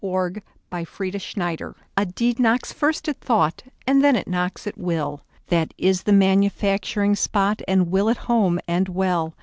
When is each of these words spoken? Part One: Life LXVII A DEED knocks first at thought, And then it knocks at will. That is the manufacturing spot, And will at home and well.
Part 0.03 0.33
One: 0.33 0.41
Life 0.79 0.97
LXVII 0.99 1.75
A 1.95 2.05
DEED 2.07 2.39
knocks 2.39 2.73
first 2.73 3.07
at 3.07 3.19
thought, 3.21 3.61
And 3.85 4.03
then 4.03 4.15
it 4.15 4.27
knocks 4.27 4.65
at 4.65 4.75
will. 4.75 5.21
That 5.49 5.75
is 5.77 6.01
the 6.01 6.11
manufacturing 6.11 7.15
spot, 7.15 7.61
And 7.67 7.91
will 7.91 8.09
at 8.09 8.17
home 8.25 8.59
and 8.67 8.89
well. 8.89 9.35